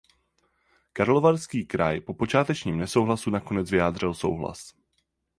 [0.93, 4.73] Karlovarský kraj po počátečním nesouhlasu nakonec vyjádřil souhlas.